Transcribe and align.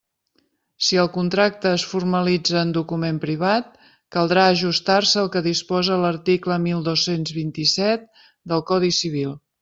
Si 0.85 0.97
el 0.99 1.07
contracte 1.15 1.73
es 1.79 1.83
formalitza 1.89 2.55
en 2.61 2.71
document 2.77 3.19
privat, 3.25 3.67
caldrà 4.15 4.45
ajustar-se 4.53 5.21
al 5.23 5.29
que 5.35 5.43
disposa 5.49 5.99
l'article 6.05 6.57
mil 6.63 6.81
dos-cents 6.87 7.35
vint-i-set 7.37 8.09
del 8.53 8.65
Codi 8.71 8.91
Civil. 9.01 9.37